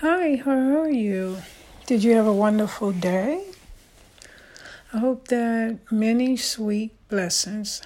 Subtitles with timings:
[0.00, 1.38] Hi, how are you?
[1.86, 3.46] Did you have a wonderful day?
[4.92, 7.80] I hope that many sweet blessings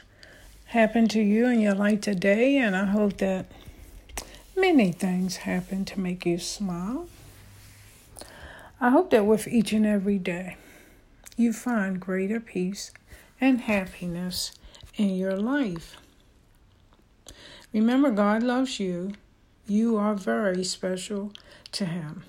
[0.65, 3.47] happen to you in your life today, and I hope that
[4.57, 7.07] many things happen to make you smile.
[8.81, 10.57] I hope that with each and every day,
[11.37, 12.91] you find greater peace
[13.41, 14.51] and happiness
[14.97, 15.97] in your life.
[17.73, 19.13] Remember, God loves you.
[19.71, 21.33] You are very special
[21.71, 22.25] to him.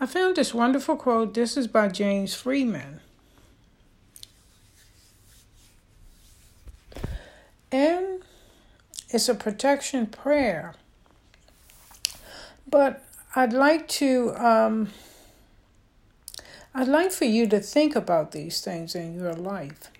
[0.00, 1.34] I found this wonderful quote.
[1.34, 3.00] This is by James Freeman.
[7.70, 8.22] And
[9.10, 10.74] it's a protection prayer.
[12.66, 13.04] But
[13.34, 14.88] I'd like to um,
[16.74, 19.90] I'd like for you to think about these things in your life.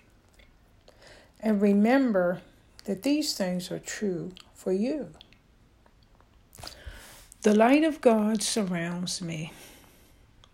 [1.39, 2.41] And remember
[2.85, 5.11] that these things are true for you.
[7.43, 9.53] The light of God surrounds me.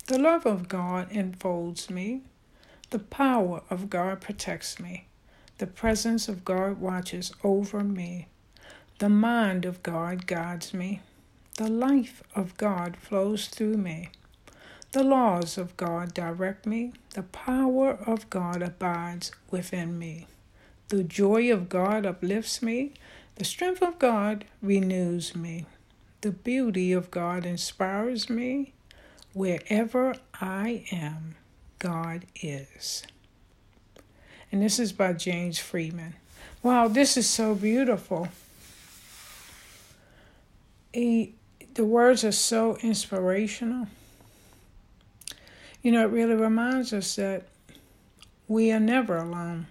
[0.07, 2.23] The love of God enfolds me.
[2.89, 5.07] The power of God protects me.
[5.59, 8.27] The presence of God watches over me.
[8.99, 10.99] The mind of God guides me.
[11.57, 14.09] The life of God flows through me.
[14.91, 16.91] The laws of God direct me.
[17.13, 20.27] The power of God abides within me.
[20.89, 22.91] The joy of God uplifts me.
[23.35, 25.65] The strength of God renews me.
[26.23, 28.71] The beauty of God inspires me.
[29.33, 31.35] Wherever I am,
[31.79, 33.03] God is.
[34.49, 36.13] And this is by James Freeman.
[36.61, 38.29] Wow, this is so beautiful.
[40.93, 41.33] He,
[41.73, 43.87] the words are so inspirational.
[45.81, 47.43] You know, it really reminds us that
[48.47, 49.67] we are never alone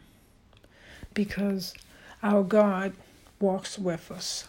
[1.15, 1.73] because
[2.23, 2.93] our God
[3.41, 4.49] walks with us.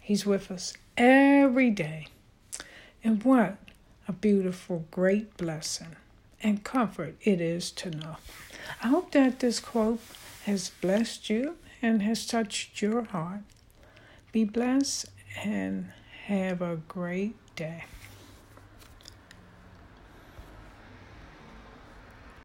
[0.00, 2.08] He's with us every day.
[3.02, 3.56] And what
[4.08, 5.96] a beautiful, great blessing
[6.42, 8.16] and comfort it is to know.
[8.82, 10.00] I hope that this quote
[10.44, 13.40] has blessed you and has touched your heart.
[14.32, 15.06] Be blessed
[15.42, 15.90] and
[16.26, 17.84] have a great day.